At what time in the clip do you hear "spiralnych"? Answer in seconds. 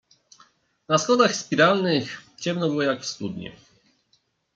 1.35-2.21